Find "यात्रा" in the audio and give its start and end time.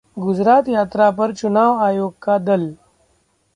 0.69-1.09